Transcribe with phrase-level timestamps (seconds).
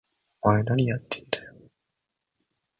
[0.41, 1.55] お前、なにやってんだよ！？